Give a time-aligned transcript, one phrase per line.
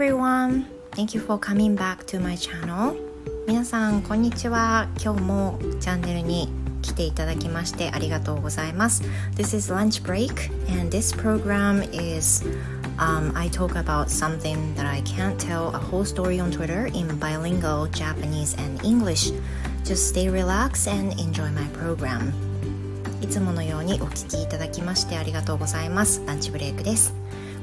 [0.00, 0.64] everyone!
[0.92, 2.96] Thank you for coming back to my channel.
[3.46, 4.88] 皆さん、こんにちは。
[4.98, 6.48] 今日もチャンネルに
[6.80, 9.02] 来ていただきましてありがとうございます。
[9.36, 12.42] This is lunch break and this program is
[12.96, 17.06] um, I talk about something that I can't tell a whole story on Twitter in
[17.18, 19.34] bilingual Japanese and English.
[19.84, 22.32] Just stay relaxed and enjoy my program.
[23.20, 26.22] いつものようにお聞きいただきましてありがとうございます。
[26.26, 27.19] ランチブレイクです。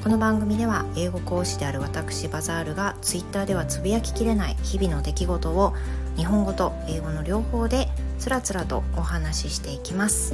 [0.07, 5.73] この番組では英語講師である私バザールが Twitter ではつぶやききれない日々の出来事を
[6.15, 10.33] 日本語と英語の両方でつらつらとお話ししていきます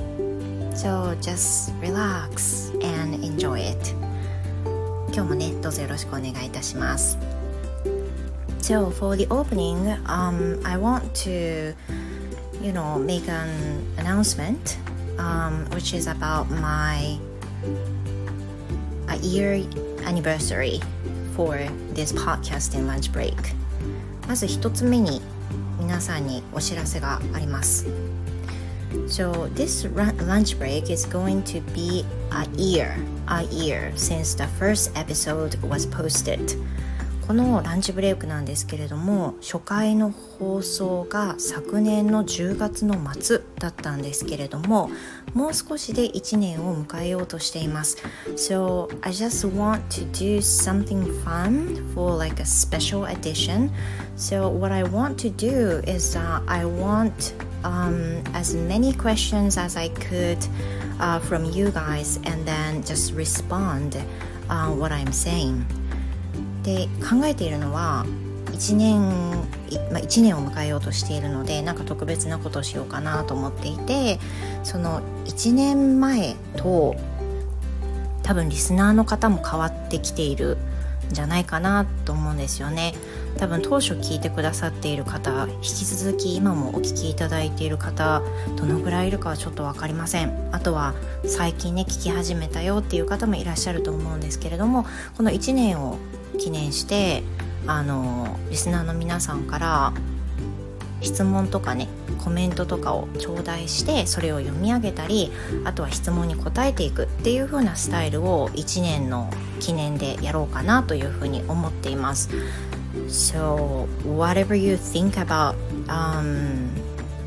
[0.76, 3.96] So just relax and enjoy it
[5.12, 7.18] 今日もねどうぞよろしくお願いいたします
[8.60, 11.74] So for the opening um, I want to
[12.62, 13.50] you know make an
[13.98, 14.78] announcement
[15.18, 17.18] um, which is about my
[19.08, 19.64] a year
[20.06, 20.80] anniversary
[21.36, 21.58] for
[21.94, 23.36] this podcasting lunch break
[24.28, 25.22] まず一つ目に
[25.80, 27.88] 皆さんにお知らせがあります
[29.08, 32.94] So this lunch break is going to be a year
[33.28, 36.58] a year since the first episode was posted
[37.28, 44.90] このランチブレイクなんですけれども初回の放送が昨年の10月の末だったんですけれども
[45.35, 47.99] もう少しで1年を迎えようとしています
[48.37, 53.71] So I just want to do something fun for like a special edition
[54.17, 59.77] So what I want to do is uh, I want um, as many questions as
[59.77, 60.39] I could
[60.99, 63.97] uh, from you guys and then just respond
[64.49, 65.65] uh, what I'm saying
[66.65, 68.05] で考えているのは
[68.54, 69.02] 1年、
[69.92, 74.20] まあ、1年を迎えようとしているのでなんか特別なことをしようかなと思っていて
[74.64, 76.96] その1年前と
[78.22, 80.58] 多分リスナーの方も変わってきている
[81.12, 82.94] んじゃないかなと思うんですよね。
[83.38, 88.22] 多分当初聞いてくださっている方引き続き今もお聞きいただいている方
[88.56, 90.50] どのぐらいいるかはちょっと分かりません。
[90.52, 90.94] あとは
[91.26, 94.86] 最近ね聞き始めたよっていう方もいらっしゃると思うんですけれども
[95.18, 95.98] この1年を
[96.38, 97.24] 記念して
[97.68, 99.94] あのリスナーの皆さんから
[101.02, 101.88] 質問とかね
[102.24, 105.32] コメントとかを頂戴してそれを読み上げたり
[105.66, 109.30] あとは質問に答えていくっていう風なスタイルを1年の
[109.60, 112.30] 記念でやろうかなというふうに思っています。
[113.08, 115.56] So whatever you think about
[115.88, 116.70] um,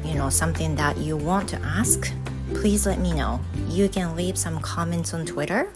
[0.05, 2.07] you know something that you want to ask
[2.55, 3.41] please let me know.
[3.69, 5.69] You can leave some comments on Twitter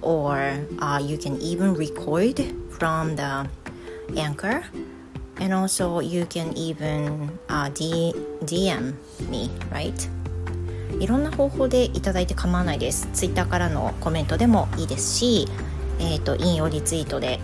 [0.00, 2.40] or uh, you can even record
[2.70, 3.46] from the
[4.16, 4.62] anchor.
[5.38, 8.14] And also you can even uh, D
[8.44, 8.94] DM
[9.30, 9.92] me right?
[11.00, 13.08] いろんな方法でいただいて構わないです。
[13.12, 15.48] Twitter からのコメントでもいいですし、
[15.98, 17.40] えーと、引用リツイートで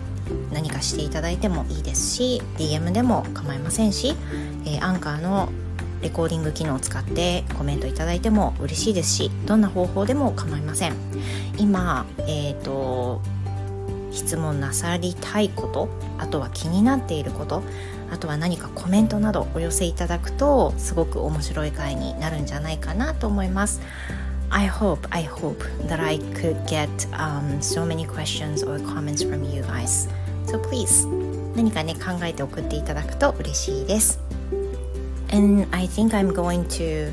[0.53, 4.15] 何かしていただいてもいいですし DM でも構いませんし、
[4.65, 5.49] えー、アンカーの
[6.03, 10.95] レコーディング機能を使ってコメントいただいても嬉しいですしどんな方法でも構いません。
[11.57, 13.21] 今えっ、ー、と
[14.19, 17.63] 質問なさりたいことあとは気になっていること
[18.11, 23.81] あとは何かコメントなどお寄せいただくとすごく面白い回になるんじゃないかなと思います
[24.51, 29.63] I hope, I hope that I could get、um, so many questions or comments from you
[29.63, 30.09] guys.
[30.47, 31.07] So please,
[31.55, 34.19] 何かね考えて送っていただくと嬉しいです。
[35.31, 37.13] And I think I'm going to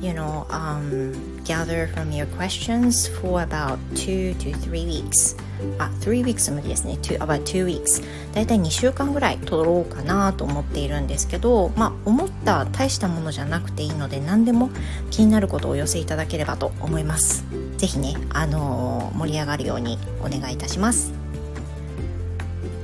[0.00, 5.34] you know, um, gather from your questions for about two to three weeks.
[5.78, 6.98] あ、3 weeks 無理ですね。
[7.02, 8.02] to, about two weeks.
[8.34, 14.70] だいたい2週間ぐらい取ろうかなと思っているんですけど、まあ、思った大したものじゃなくていいので、何でも
[15.10, 17.44] 気になることをお寄せいただければと思います。
[17.76, 21.12] ぜひね、あのー、盛り上がるようにお願いいたします。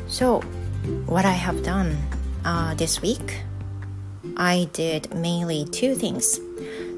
[0.08, 0.42] So,
[1.06, 1.96] what I have done、
[2.44, 3.48] uh, this week,
[4.36, 6.40] I did mainly two things.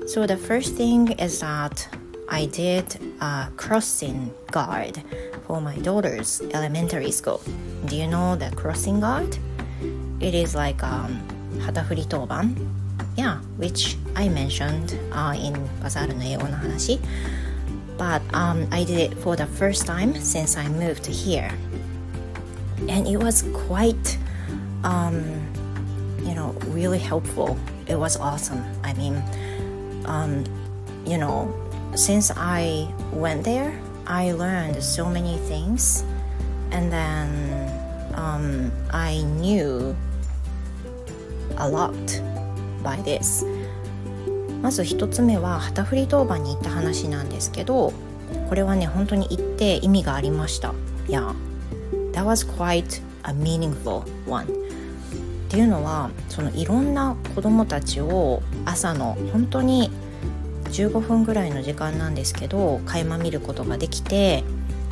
[0.06, 1.88] So the first thing is that
[2.30, 5.03] I did a crossing guard
[5.47, 7.42] for my daughter's elementary school.
[7.86, 9.36] Do you know the crossing guard?
[10.21, 11.21] It is like um,
[11.59, 12.54] hatafuri toban.
[13.16, 17.00] Yeah, which I mentioned uh, in Bazaar no Eigo no Hanashi.
[17.98, 21.50] But um, I did it for the first time since I moved here.
[22.88, 24.16] And it was quite,
[24.84, 25.21] um,
[26.22, 27.59] you know, really helpful.
[27.88, 28.65] It was awesome.
[28.84, 29.21] I mean,
[30.06, 30.44] um,
[31.04, 31.53] you know,
[31.95, 33.72] since I went there,
[34.07, 36.04] I learned so many things,
[36.72, 37.71] and then
[38.15, 39.97] um, I knew
[41.59, 41.95] a lot
[42.83, 43.47] by this.
[44.63, 47.95] まず一つ目は旗振り当番に行った話なんですけど
[48.48, 50.75] これはね本当に行って意味がありました。
[51.09, 51.34] Yeah,
[52.13, 54.48] that was quite a meaningful one っ
[55.48, 59.91] ていうのはそのいろんな子どもたちを朝の本当に
[60.71, 64.45] 15分ぐらいの時間なんですけど垣間見ることができて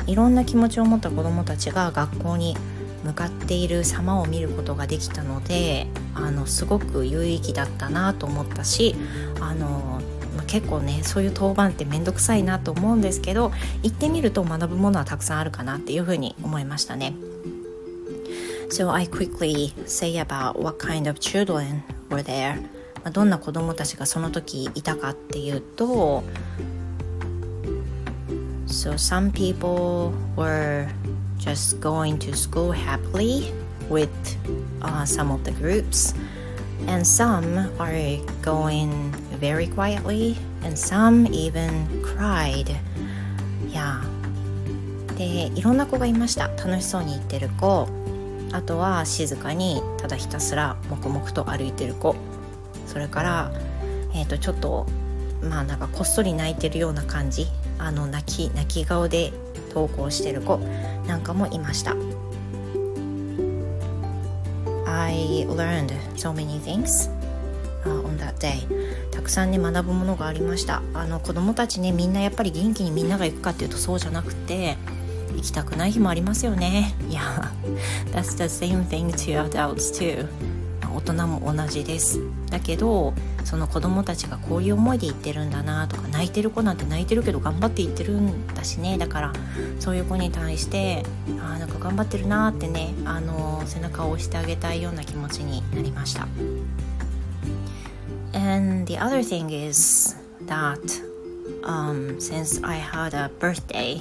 [0.07, 2.57] いろんな気持ちを持った子どもたちが学校に
[3.03, 8.95] 向かっている様を見ることができたのであのすごく有意義だったなと思ったし
[9.39, 10.01] あの
[10.47, 13.51] 結構ねそういう当番って面倒くさいなと思うんですけど
[13.83, 17.13] 行ってみると学ぶものはたくさんあるかなっていうふうに思いましたね。
[18.71, 22.59] So I quickly say about what kind of children were there.
[23.11, 26.23] どんな子供たちがその時いたかっていうと
[28.67, 30.87] So some people were
[31.39, 33.51] just going to school happily
[33.89, 34.09] with
[34.81, 36.13] uh, some of the groups
[36.87, 42.75] and some are going very quietly and some even cried
[43.69, 44.03] yeah
[45.17, 47.89] でいろんな子がいました楽しそうに行ってる子
[48.51, 52.15] あとは静かにただひたすら黙々と歩いてる子
[52.91, 53.51] それから、
[54.15, 54.87] えー、とちょっと
[55.41, 57.47] まあなんかこっそり泣いてるような感じ。
[57.77, 59.31] あの泣き泣き顔で
[59.73, 60.57] 投稿してる子
[61.07, 61.95] なんかもいました。
[64.85, 67.09] I learned so many things、
[67.85, 68.67] on that day.
[69.11, 70.81] たくさんね学ぶものがありました。
[70.93, 74.75] あの子供たちねみんなやっぱり元気にみんなが行くかっていうとそうじゃなくて
[75.35, 76.95] 行きたくない日もありますよね。
[77.09, 77.21] いや
[78.11, 80.27] That's the same thing to adults too.
[80.99, 82.19] 大人も同じです。
[82.49, 83.13] だけど
[83.45, 88.97] その子供たちがこういう思いで言ってるんだなとか泣いてる子なんて泣いてるけど頑張って言ってるんだしね。
[88.97, 89.33] だから
[89.79, 91.03] そういう子に対して
[91.41, 96.27] あなんか頑張ってるなってねあの背中を押してあげたいような気持ちになりました。
[98.33, 100.79] And the other thing is that
[101.63, 103.99] um, since I had a birthday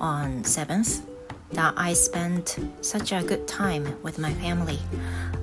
[0.00, 1.13] on 7th
[1.54, 4.78] that I spent such a good time with my family.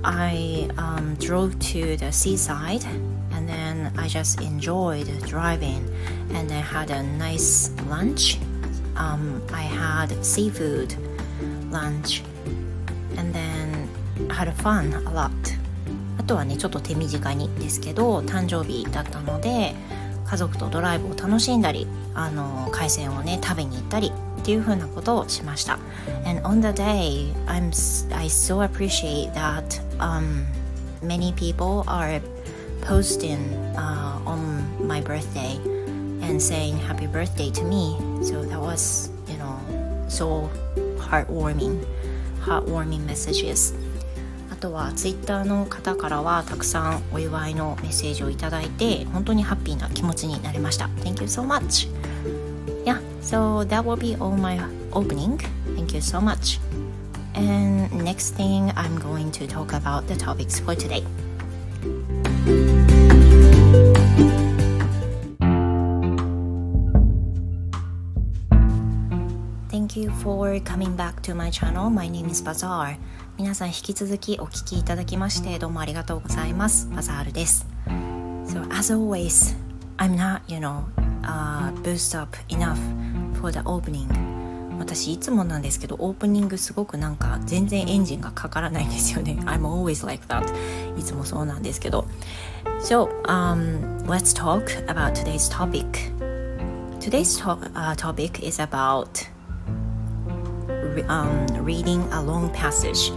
[0.04, 2.86] I um, drove to the seaside
[3.32, 5.90] and then I just enjoyed driving
[6.34, 8.40] and I had a nice lunch.
[8.96, 10.96] Um, I had seafood
[11.72, 12.24] lunch
[13.18, 13.90] and then
[14.30, 15.32] had fun a lot.
[16.18, 19.74] あとはねちょっと手短にですけど誕生日だったので
[20.26, 24.12] 家族とドライブを楽しんだりあの海鮮をね食べに行ったり
[24.42, 25.78] っていうふうなことをしました。
[26.26, 27.70] And on the day, I'm,
[28.16, 30.46] I so appreciate that um,
[31.04, 32.20] many people are
[32.82, 33.38] posting
[33.76, 35.58] uh, on my birthday
[36.24, 37.98] and saying happy birthday to me.
[38.24, 39.58] So that was, you know,
[40.08, 40.50] so
[40.98, 41.86] heartwarming,
[42.42, 43.76] heartwarming messages.
[44.52, 50.86] あとはツイッターの方からはたくさんお祝いのメッセージをいただいて本当にハッピーな気持ちになりました。
[51.04, 51.88] Thank you so much!
[53.21, 54.59] yeah so that will be all my
[54.93, 55.39] opening
[55.75, 56.59] thank you so much
[57.35, 61.05] and next thing i'm going to talk about the topics for today
[69.69, 71.91] Thank you for coming back to my channel.
[71.91, 72.99] My name is Bazaar.
[73.39, 76.89] 皆さん引き続きお聞きいただきましてどうもありがとうございます。
[76.95, 77.67] バザールです。
[78.47, 79.55] So as always,
[79.99, 80.85] I'm not, you know,
[81.27, 82.79] uh, boost up enough
[83.42, 84.08] for the opening
[84.78, 90.46] 私いつもなんですけどオープニングすごくなんか全然エンジンがかからないんですよね I'm always like that
[90.98, 92.08] いつもそうなんですけど
[92.82, 95.86] So um, let's talk about today's topic
[97.00, 99.28] Today's to uh, topic is about
[101.08, 103.14] um, reading a long passage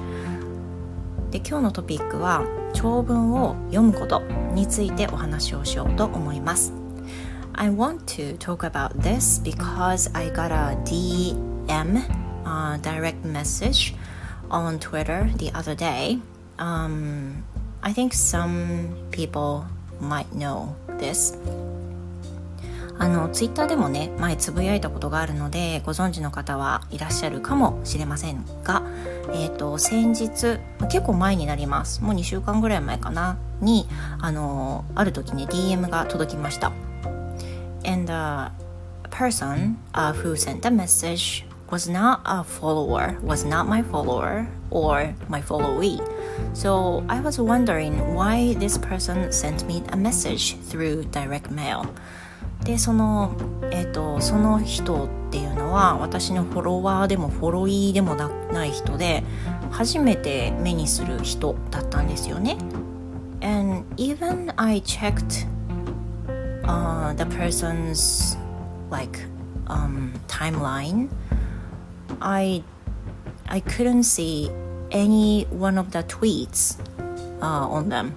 [1.30, 2.44] で今日のトピックは
[2.74, 4.20] 長文を読むこと
[4.52, 6.83] についてお話をしようと思います
[7.56, 12.02] I want to talk about this because I got a DM,
[12.44, 13.94] uh, direct message
[14.50, 16.18] on Twitter the other day.
[16.58, 17.44] Um,
[17.82, 19.66] I think some people
[20.00, 21.38] might know this.
[22.96, 28.84] あのツイッターでもね前つぶやいたことがあるのでご存知の方はいらっしゃるかもしれませんが、
[29.32, 33.88] えーと、先日結構前になりますもう2週間ぐらい前かなに
[34.20, 36.70] あのある時ね DM が届きました
[37.83, 38.51] and the
[39.09, 45.13] person uh, who sent the message was not a follower, was not my follower or
[45.27, 45.99] my followee.
[46.53, 51.85] So I was wondering why this person sent me a message through direct mail.
[52.63, 53.35] でその,、
[53.71, 59.23] えーと、その人っていうのは私のフォロワーでもフォロイーでもない人で
[59.71, 62.57] 初めて目にする人だったんですよね。
[63.41, 65.47] And even I checked
[66.66, 68.36] uh, the person's
[68.90, 69.20] like
[69.66, 71.08] um, timeline,
[72.20, 72.62] I
[73.46, 74.50] I couldn't see
[74.90, 76.78] any one of the tweets、
[77.40, 78.12] uh, on them.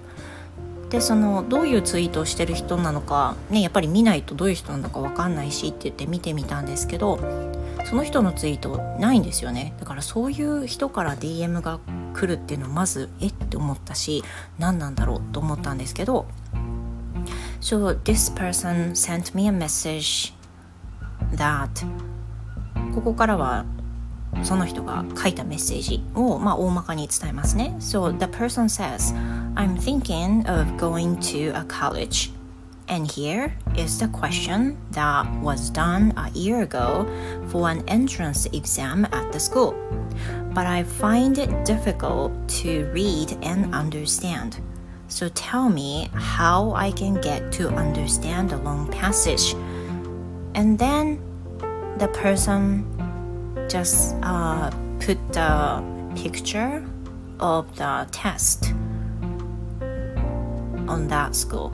[0.90, 7.18] でそのどういうツイートをしてる人なのか、ね、やっぱり見ないとどういう人なのか分かんないしって言って見てみたんですけど
[7.84, 9.74] その人のツイートないんですよね。
[9.80, 11.80] だからそういう人から DM が
[12.14, 14.24] 来るっていうのはまずえって思ったし
[14.58, 15.20] 何なんだろう？
[15.32, 16.26] と思ったんですけど
[17.61, 20.33] So this person sent me a message
[21.35, 21.69] that
[22.93, 23.65] ここからは
[24.43, 27.75] その人が書いたメッセージを、まあ、大まかに伝えますね。
[27.79, 29.13] So the person says,
[29.55, 32.31] I'm thinking of going to a college.
[32.87, 37.07] And here is the question that was done a year ago
[37.47, 39.73] for an entrance exam at the school.
[40.53, 44.59] But I find it difficult to read and understand.
[45.08, 49.54] So tell me how I can get to understand the long passage.
[50.54, 51.18] And then
[51.98, 52.84] the person
[53.68, 55.82] just uh, put the
[56.14, 56.84] picture
[57.40, 58.74] of the test
[60.86, 61.70] on that school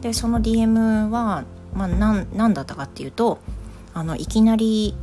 [0.00, 1.44] でその DM は、
[1.74, 3.38] まあ、なんなんだったかっていうと
[3.94, 4.94] あのいきなり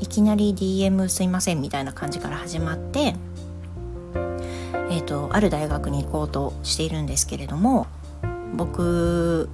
[0.00, 3.14] いきなり DM すいませんみたいな感じから始まって
[5.08, 7.86] と、ある大学に行こうとしているんですけれども
[8.54, 9.48] 僕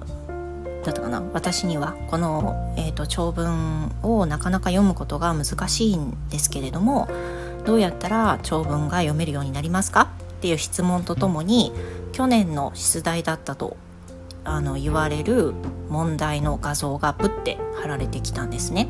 [0.83, 7.07] だったかな私にはこの、えーと、長文をなかなか読むことが難しいんですけれども
[7.65, 10.11] どうやったら長文が読めるようになりますか？
[10.37, 11.71] っていう質問とともに
[12.11, 13.77] 去年の出題だったと
[14.43, 15.53] あの言われる
[15.89, 18.87] 問題の画像がプって貼られてきたんですね。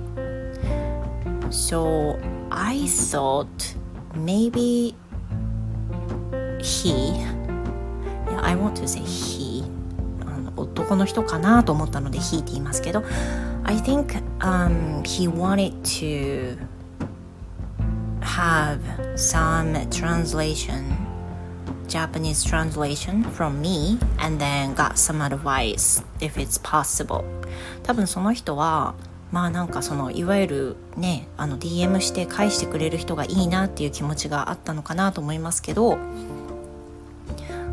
[1.52, 2.20] So
[2.50, 3.48] I thought
[4.14, 4.96] maybe
[6.66, 7.14] he
[8.42, 9.64] I want to say he
[10.26, 13.04] あの男の人かなと思ったので he って言いますけど
[13.64, 16.58] I think、um, he wanted to
[18.22, 18.80] have
[19.16, 20.84] some translation
[21.88, 27.24] Japanese translation from me and then got some advice if it's possible
[27.84, 28.96] 多分その人は
[29.32, 35.98] まあなんかそのいわゆるねあの DM して返してくれる人がいいなっていう気持ちがあったのかなと思いますけど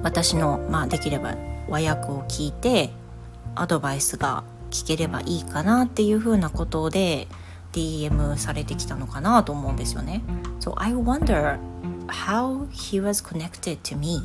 [0.02, 1.37] 私の、まあ、できれば
[1.68, 2.90] 和訳を聞いて
[3.54, 7.28] アドバイスが聞ければいいかなっていうふうなことで
[7.73, 10.23] DM されてきたのかなと思うんですよね。
[10.61, 11.59] So I wonder
[12.09, 14.23] how he was connected to me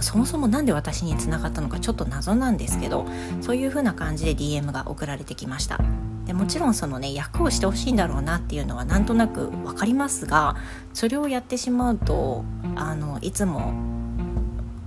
[0.00, 3.06] そもそも何で私につながったのかちょっと謎なんですけど
[3.40, 5.80] そういうふうな感じで DM が送られてきました
[6.26, 10.56] でもちろんそのね役をしてほしいんだろうなっていうのはなんとなく分かりますが
[10.92, 12.44] それをやってしまうと
[12.76, 13.72] あのいつも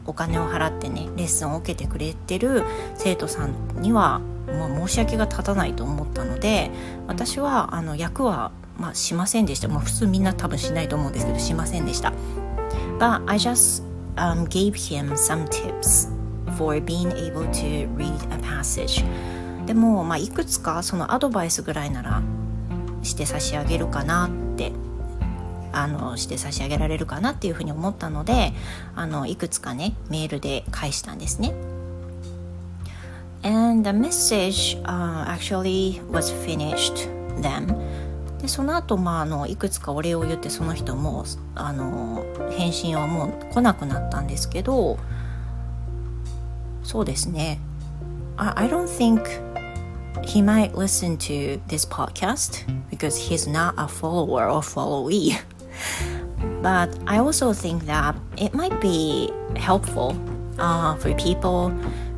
[0.08, 2.64] お金を払ってねレッスンを受けてくれてる
[2.96, 6.72] 生徒さんにはもう申し訳が立たないと思ったので
[7.08, 12.14] 私はあの役は、まあ、しませんでした、まあ、普通みんな多分しないと思うんですけどしませんでした。
[13.00, 13.84] But I just、
[14.16, 16.10] um, gave him some tips
[16.58, 19.04] for being able to read a passage
[19.66, 22.22] でも、まあ、いくつかそのアドバイスぐらいなら
[23.04, 24.72] して差し上げるかなって
[25.72, 28.54] あのして差し上げられるかなっていうふうに思ったので
[28.96, 31.54] あのいくつかねメールで返したんですね。
[33.44, 37.08] And the message、uh, actually was finished
[37.42, 37.76] then.
[38.42, 44.98] でその後、まああのいくつかお礼を言ってその人もあの返信はもう来なくなったんですけど
[46.84, 47.60] そうですね
[48.38, 49.24] I, I don't think
[50.24, 55.32] he might listen to this podcast because he's not a follower or followee
[56.62, 60.16] But I also think that it might be helpful
[60.58, 61.70] uh, for people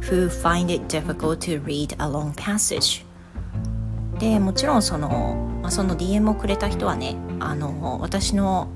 [0.01, 3.05] who find it difficult to read a long passage.
[4.19, 5.09] でもちろんその,、
[5.61, 8.67] まあ、その DM をくれた人はねあの私の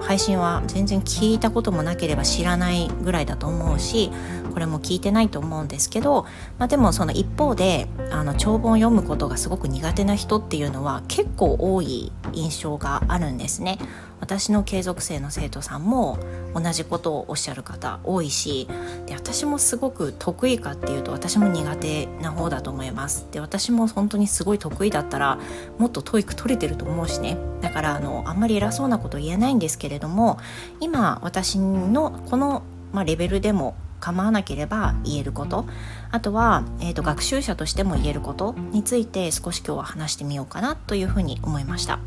[0.00, 4.10] 配信は全然聞いたこともなければ知らないぐらいだと思うし
[4.52, 6.24] これも聞いてないと思うんですけど、
[6.58, 13.78] まあ、でもその一方であの長文を読むことがすごく苦手な人っていうのは結構多い印象があるんですね。
[14.20, 16.18] 私の継続生の生徒さんも
[16.54, 18.66] 同じことをおっしゃる方多いし
[19.06, 23.26] で私もすごく得意かっていうと私も苦手な方だと思います。
[23.30, 25.38] で私も本当にすごい得意だったら
[25.78, 27.36] もっと TOEIC 取れてると思うしね。
[27.60, 30.38] だからあのあんまり偉そうなこと言えないんですけれども
[30.80, 35.66] 今私のこの、まあ、レベルでも構わなければ言えること。
[36.10, 41.98] あとは、えーと学習者としても言えることについて少し今日は話してみようかなというふうに思いました。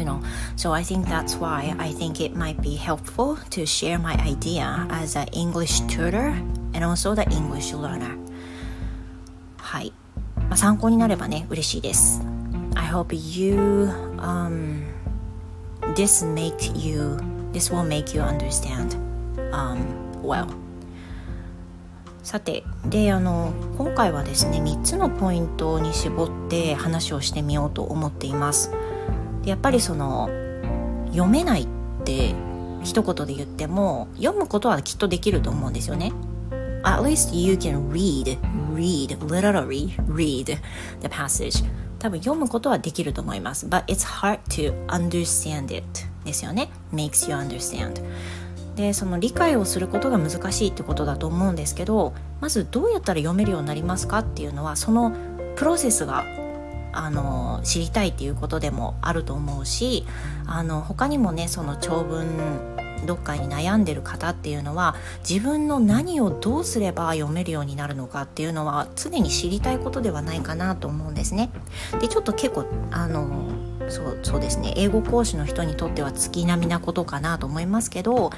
[0.00, 0.20] You know
[0.56, 4.86] so i think that's why i think it might be helpful to share my idea
[4.90, 6.34] as an english tutor
[6.74, 8.16] and also the english learner
[9.58, 9.92] はい、
[10.36, 12.22] まあ、参考になればね嬉しいです
[12.74, 14.82] I hope you、um,
[15.94, 17.18] this make you
[17.52, 18.96] this will make you understand、
[19.52, 19.78] um,
[20.22, 20.48] well
[22.22, 28.70] さてであの今回はですね3つのポイントに絞って話をしてみようと思っています
[29.42, 30.28] でやっぱりその
[31.10, 31.66] 読めないっ
[32.04, 32.34] て
[32.82, 36.12] 一言で言っても読むことはきっとできると思うんですよね。
[36.82, 38.38] At least you can read,
[38.74, 41.64] read, literally read the passage.
[41.98, 43.66] 多分読むことはできると思います。
[43.66, 45.84] But it's hard to understand it
[46.24, 46.70] ですよね。
[46.92, 48.02] Makes you understand.
[48.76, 55.12] でその理解をすることが難しいってことだと思うんですけどまずどうやったら読めるようになりますかっていうのはその
[55.56, 56.24] プロセスが
[56.92, 60.04] あの知りたいっていうことでもあると思うし
[60.46, 62.26] あの他にもねその長文
[63.00, 64.94] 読解に悩んでる方っていうのは
[65.28, 71.50] 自分の何をどうすれば読めるようになるのかっていうのは常に知りたいことではないかなと思うんですね。
[72.00, 73.48] でちょっと結構あの
[73.88, 78.30] そうそうですね英語講師の人にとっては月並みなことかなと思いますけど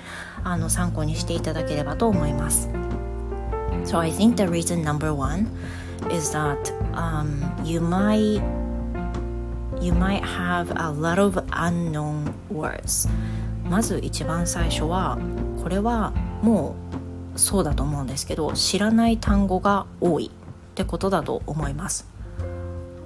[0.45, 2.69] あの参考にしていただければと思います。
[3.85, 5.49] So I think the reason number one
[6.11, 8.43] is that um, you might
[9.81, 13.09] you might have a lot of unknown words
[13.69, 15.19] まず一番最初は
[15.63, 16.77] これはも
[17.35, 22.07] うそうだと思うんですけど知らない単語が多いってことだと思います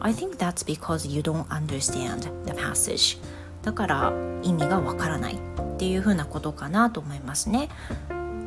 [0.00, 3.18] I think that's because you don't understand the passage
[3.62, 4.12] だから
[4.42, 5.38] 意味がわからないっ
[5.78, 7.68] ていうふうなことかなと思いますね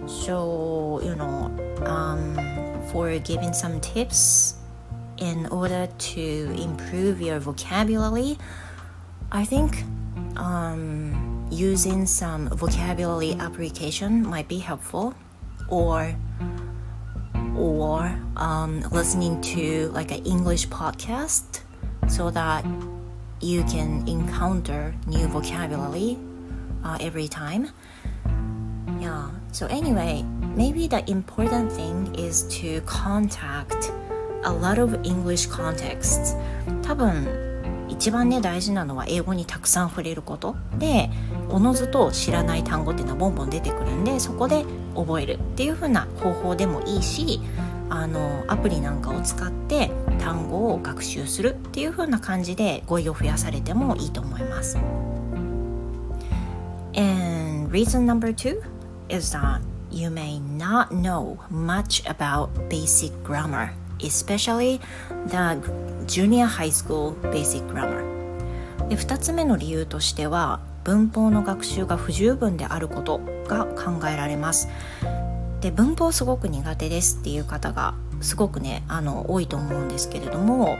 [0.07, 1.51] So, you know,
[1.83, 4.55] um, for giving some tips
[5.17, 8.37] in order to improve your vocabulary,
[9.31, 9.83] I think
[10.37, 15.13] um, using some vocabulary application might be helpful,
[15.69, 16.15] or
[17.55, 21.61] or um, listening to like an English podcast
[22.07, 22.65] so that
[23.41, 26.17] you can encounter new vocabulary
[26.83, 27.69] uh, every time.
[28.99, 29.29] Yeah.
[29.51, 30.25] So anyway,
[30.59, 33.93] maybe the important thing is to contact
[34.43, 36.35] a lot of English contexts
[36.83, 41.09] 多分一番ね大事なのは英語にたくさん触れることで
[41.49, 47.39] おのずと知らない単語っていうのはボンボン出てくるんでそこで覚えるっていう風な方法でもいいし
[47.89, 54.77] あのアプリなんかを使って単語を学習するっていう風な感じで語彙を増やされてもいいと思います。
[56.95, 58.61] And reason number two
[59.09, 64.79] is that you may not know much about basic grammar especially
[65.27, 65.57] the
[66.07, 68.07] junior high school basic grammar
[68.89, 74.67] で2つ目の理由としては文法の学習が不十分であることが考えられます
[75.61, 80.77] で文法すごく苦手ですっていう方がすごくねあの多いと思うんですけれども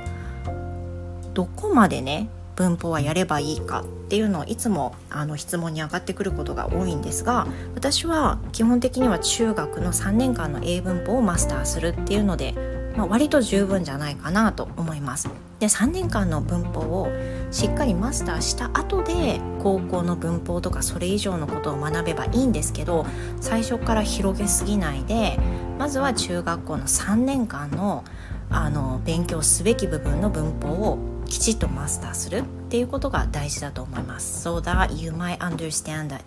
[1.33, 12.53] どこまでね文法はやればいいかっていうのをいつもあの質問に上がってくることが多いんですが私は基本的には中学の3年間の英文法をマスターするっていうので
[12.99, 15.29] まあ、割と十分じゃないかなと思います。
[15.59, 17.09] で3年間の文法を
[17.49, 23.05] しっかりマスターした後で高校の文法とかそれ以上のことを学べばいいんですけど
[23.39, 25.37] 最初から広げすぎないで
[25.77, 28.03] まずは中学校の3年間の
[28.49, 30.97] あの勉強すべき部分の文法を
[31.29, 34.47] きちっとマスターするっていうことが大事だと思います。
[34.47, 36.23] So that you might understand the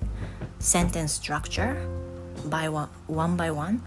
[0.60, 1.76] sentence structure
[2.48, 3.80] by one, one by one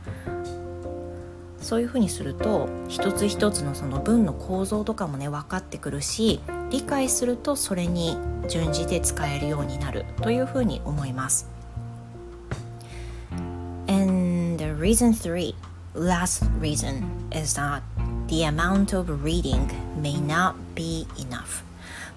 [1.61, 8.17] そういうふうにすると一つ一つのその文の構造とかもね分かってくるし理解するとそれに
[8.49, 11.49] 準じて使えるようになるというふうに思います。
[13.87, 15.55] And the reason three,
[15.95, 17.81] last reason is that
[18.27, 19.67] the amount of reading
[20.01, 21.63] may not be enough.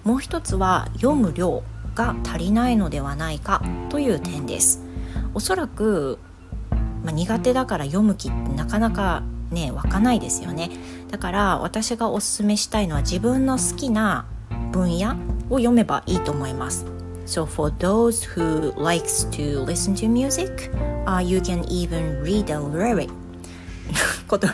[0.03, 1.63] もう一つは読む量
[1.95, 4.81] が足りないのではないかという点です。
[5.33, 6.19] おそらく、
[7.03, 10.71] まあ、苦手だから読む気ってなかなかね湧かないですよね
[11.09, 14.25] だから私がおすすめしたいのは自分の好きな
[14.71, 15.15] 分野
[15.49, 16.85] を読めばいいと思います
[17.25, 20.71] So for those who likes to listen to music、
[21.05, 23.09] uh, you can even read a lyric
[24.27, 24.47] こと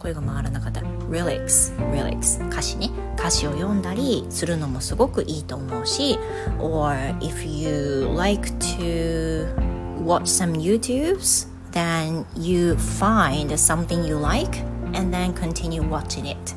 [0.00, 6.18] 声が回らなかった lyrics lyrics 歌詞ね歌詞を読んだりするのもすごくいいと思うし
[6.58, 9.54] or if you like to
[10.02, 14.58] watch some YouTubes then you find something you like
[14.94, 16.54] and then continue watching it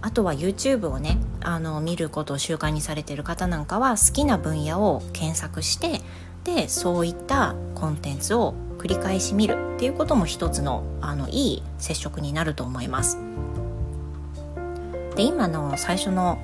[0.00, 6.00] あとは YouTube をねあの見ることを習慣にされている方なんかは好きな分野を検索して
[6.46, 13.18] でそういったコンテンツを繰り返し見るっていうことも一つのあのいい接触になると思います。
[15.16, 16.38] で今の最初の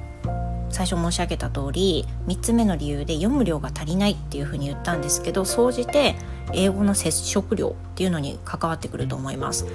[0.71, 6.17] 最初申し上げた通り3つ目の理由で読む量が足りないっていうふうに言ったんですけど総じて
[6.53, 9.67] 英語の接触量っていうのに関わってくると思います。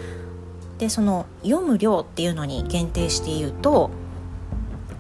[0.78, 3.92] でその読む量っていうのに限定して言うと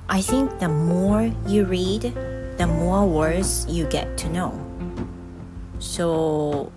[0.08, 2.14] I think the more you read
[2.58, 4.67] the more words you get to know
[5.80, 6.70] so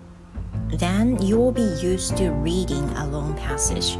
[0.69, 3.99] then you'll be used to reading a long passage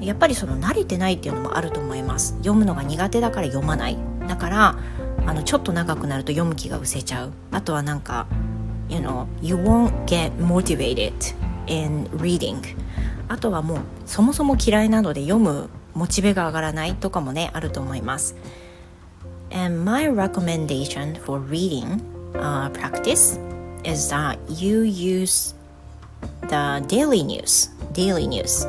[0.00, 4.78] やっぱりその慣れてないっていうのもあると思います読むのが苦手だから読まないだから
[5.26, 8.26] あのちょっと長くなると読む気が失せちゃうあとはなんか
[8.88, 11.12] you know you won't get motivated
[11.66, 12.58] in reading
[13.28, 18.34] あとはもうそもそも嫌いなので読むモチベが上がらないとかもねあると思います
[19.52, 22.00] And my recommendation for reading、
[22.34, 23.38] uh, practice
[23.84, 25.54] is that you use
[26.42, 28.66] the daily news daily news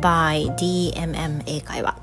[0.00, 1.96] by DMM 英会話。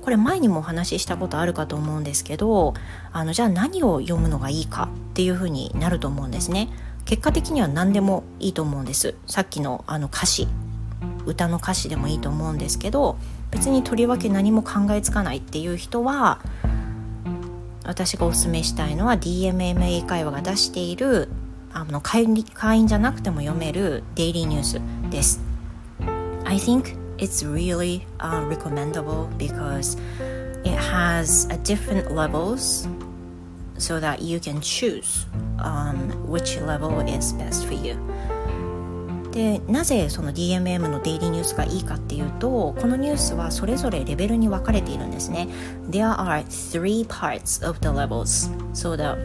[0.00, 2.74] これ前にもお話ししたことあるかと思うんですけど
[3.12, 6.68] あのじゃあ何を読むのがいいかっていうふうになると思うんですね。
[7.04, 9.14] 結果的には何でもいいと思うんです。
[9.26, 10.48] さっきのあの歌詞。
[11.26, 13.16] 歌の歌詞でもいいと思うんですけど
[13.50, 16.40] 別にとりわけ何も考えつかないっていう人は
[17.84, 21.28] 私がおすすめしたいのは DMM 英会話が出している
[21.72, 24.80] あの会会員じゃなくても読めるデイリーニュース
[25.10, 25.40] です。
[26.44, 29.96] I think it's really、uh, recommendable because
[30.64, 32.88] it has a different levels
[33.78, 35.26] so that you can choose
[35.58, 37.96] um, which level is best for you.
[39.32, 45.48] でなぜその DMM のデイリーニュースがいいかっていうとこのニュースはそれぞれレベルに分かれているんですね
[45.88, 49.16] There are three parts of the levels so the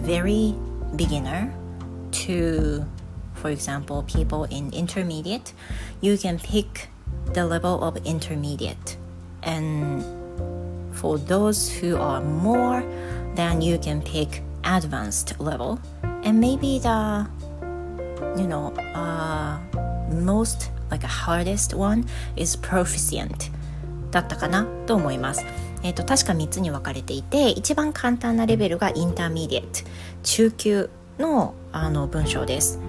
[0.00, 0.54] very
[0.94, 1.50] beginner
[2.21, 2.85] to
[3.33, 5.53] for example people in intermediate
[6.01, 6.89] you can pick
[7.33, 8.97] the level of intermediate
[9.43, 10.03] and
[10.93, 12.83] for those who are more
[13.35, 15.79] then you can pick advanced level
[16.23, 17.27] and maybe the
[18.35, 19.57] you know uh,
[20.09, 22.05] most like a hardest one
[22.35, 23.51] is proficient
[24.11, 25.45] だったかなと思います。
[25.83, 29.89] えーと、確か3つに分かれていて一番簡単なレベルがインターミディエット
[30.23, 30.89] 中級
[31.21, 32.79] のあの文章です。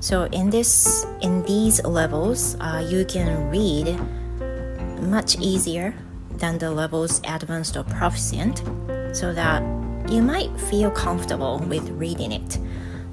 [0.00, 3.98] So in this in these levels、uh, you can read
[5.02, 5.92] much easier
[6.38, 8.62] than the levels advanced or proficient
[9.12, 9.62] so that
[10.08, 12.58] you might feel comfortable with reading it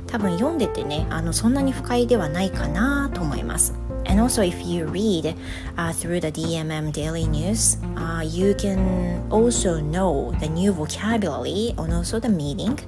[0.07, 3.73] 多分読んでてねあのそんなに不快ではないかなと思います
[4.09, 5.35] And also, if you read
[5.75, 11.93] uh, through the DMM Daily News, uh, you can also know the new vocabulary and
[11.93, 12.79] also the meaning,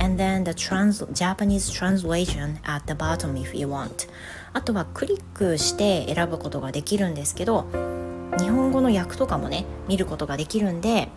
[0.00, 4.08] And then the trans Japanese translation at the bottom if you want.
[4.52, 7.66] あとはクリックして選ぶことができるんですけど、
[8.38, 11.08] 日本語の訳とかもね、見ることができるんで、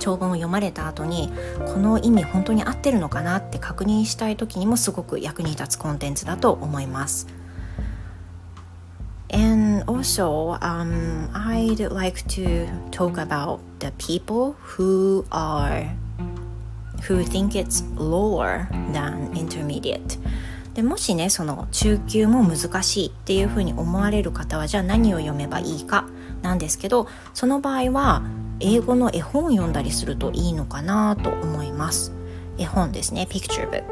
[0.00, 1.30] 長文を読まれた後に
[1.66, 7.28] この意味本当に合ってるのかなって確認したい時にもすごく役に立つコンテンツだと思います。
[9.32, 15.86] And also, um, I'd like to talk about the people who are
[17.08, 20.18] who think it's lower than intermediate.
[20.74, 26.06] でもしねその中級も難しいっていうふうに思われる方はじゃあ何を読めばいいか
[26.42, 28.22] なんですけどその場合は
[28.60, 32.12] 英語の絵本を読んだりするといいのかなと思います。
[32.58, 33.84] 絵本ですね Picture Book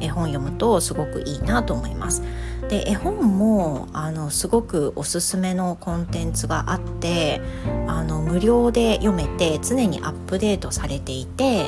[0.00, 2.22] 絵本読むとすごくいいなと思います。
[2.68, 7.40] で絵本もあのすごくおすすめのコンテンツがあって
[7.86, 11.66] あの無料で読めて常にアップデートされていて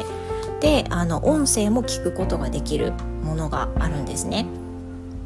[0.61, 2.93] であの音声も聞くことができる
[3.25, 4.47] ものがあるんですね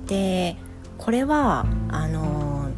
[0.07, 0.57] で
[0.99, 2.71] これはあの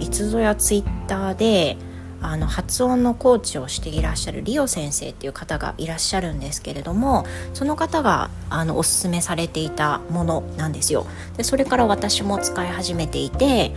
[0.00, 1.76] いつぞやツイッターで
[2.20, 11.06] あの発音のコーチをしていらっしゃるリオ先生っていう方がいらっしゃるんですけれどもその方があのおすすめされていたものなんですよ。
[11.36, 13.74] でそれから私も使い始めていて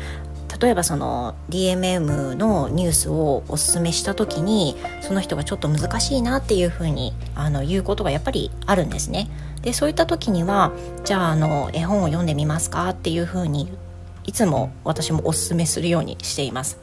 [0.62, 9.30] 例えばその DMM のニュースをおすすめした時にその人がちょっと難しいなっていうふうにあの言うことがやっぱりあるんですね。
[9.62, 10.72] でそういった時には
[11.04, 13.70] じゃああの絵本を読んでみますかっていうふうに
[14.26, 16.80] いつも私もおすすめするようにしています。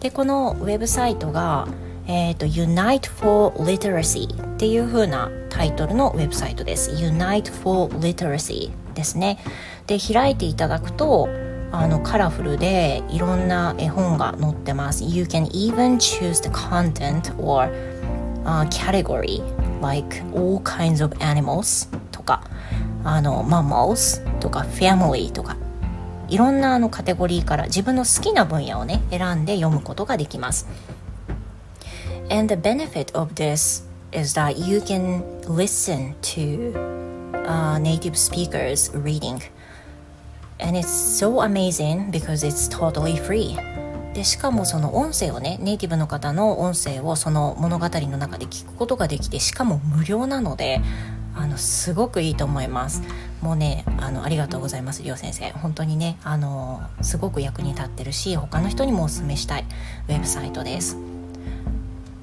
[0.00, 1.68] でこのウェブサイトが、
[2.06, 9.38] えーと、Unite for Literacy っていう風なタイトルのウェブサイトです Unite for Literacy ですね
[9.86, 11.28] で開いていただくと
[11.72, 17.72] あのカラフルでいろんな絵本が載ってます You can even choose the content or、
[18.44, 19.42] uh, category
[19.80, 22.44] like all kinds of animals とか
[23.04, 25.56] あの mammals とか family とか
[26.28, 30.66] いろんなあのカテゴリーから自分の好きな分野をね選んで読むことができます。
[32.30, 36.72] And the benefit of this is that you can listen to
[37.46, 39.42] uh, native speakers reading.
[40.62, 43.56] And it's so amazing because it's totally free.
[44.14, 50.82] でしかもその音声をねネイティブの方の音声をその物語の中で聞くことができてしかも無料なので
[51.34, 53.02] あのすごくいいと思います。
[53.40, 55.50] もうねあのありがとうございますりょう先生。
[55.52, 59.64] 本当にねあのすごく役に立ってるし他の人にもお勧めしたい
[60.08, 60.96] ウェブサイトです。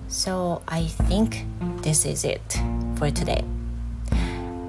[0.09, 1.45] So I think
[1.81, 2.41] this is it
[2.97, 3.43] for today.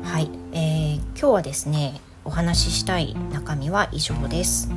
[0.02, 4.70] はい、えー、今日はですねお話ししたい中身は以上です。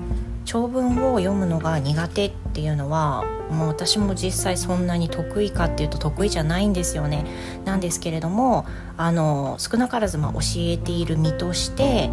[0.45, 7.25] 長文を読むのが苦手っていうのはもう私も実際そんなに得意かっていうと得意じゃないんですよね。
[7.65, 8.65] なんですけれども
[8.97, 12.09] あの少なからずま教えている身として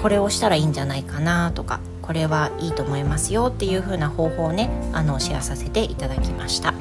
[0.00, 6.74] これをしたらいいんじゃないかなとかこれはいいと思いますよっていう風な方法をねあのシェアさせていただきました。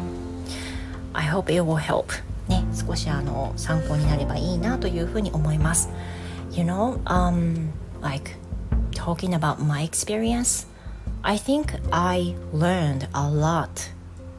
[1.14, 2.06] I hope it will help
[2.48, 5.90] ね少しあの参考になればいいなというふうに思います。
[6.52, 8.36] You know um like
[8.94, 10.66] talking about my experience
[11.24, 13.90] I think I learned a lot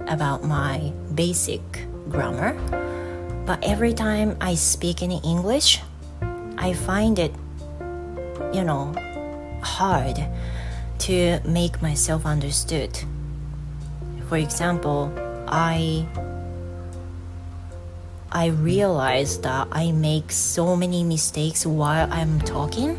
[0.09, 1.63] about my basic
[2.09, 2.55] grammar,
[3.47, 5.81] but every time I speak in English,
[6.59, 7.33] I find it,
[8.53, 8.93] you know,
[9.63, 10.19] hard
[11.07, 12.99] to make myself understood.
[14.29, 15.13] For example,
[15.47, 16.07] I
[18.35, 22.97] I realize that I make so many mistakes while I'm talking,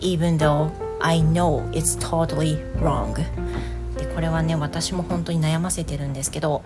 [0.00, 3.14] even though I know it's totally wrong.
[3.96, 6.62] でこれはね私も本当に悩ませてるんですけど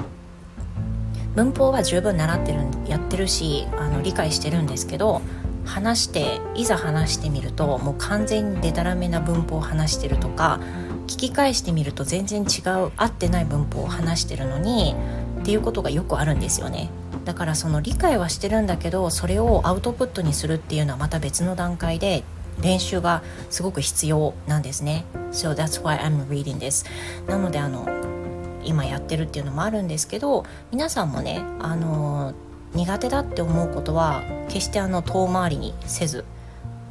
[1.35, 5.20] 文法は十分習ってるやってるしあの理解してるんですけど
[5.66, 10.59] 話していざ話してみるともう完全にデタラメな文法を話してるとか
[11.07, 14.94] 聞き返してみると全然違う合ってない文法を話してるのに
[15.40, 16.88] っていうことがよくあるんですよね。
[17.27, 22.23] だからその理解はしてるんだけどそれをアウトプットにするっていうのはまた別の段階で
[22.62, 25.05] 練習がすごく必要なんですね。
[25.33, 26.87] So that's why I'm reading this.
[27.29, 27.87] なのであの
[28.65, 32.33] 今やってるっていうのもあるんですけど皆さんもねあの
[32.75, 36.25] 苦手だって思うことは決してあの遠回りにせず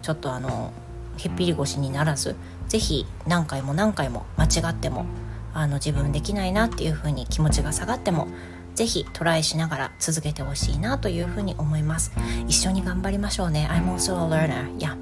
[0.02, 0.74] ちょっとあの
[1.17, 2.36] へっぴり腰にならず
[2.67, 5.06] 是非何回も何回も間違っても
[5.54, 8.28] あの自分できないなっていうふうに気持ちが下がっても
[8.75, 12.11] ぜひトライしながら続けてほしいなというふうに思います
[12.47, 14.95] 一緒に頑張りましょうね I'm also a learner yeah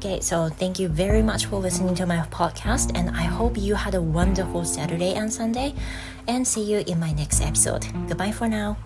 [0.00, 3.74] Okay, so thank you very much for listening to my podcast, and I hope you
[3.74, 5.74] had a wonderful Saturday and Sunday.
[6.26, 7.84] And see you in my next episode.
[8.08, 8.78] Goodbye for now.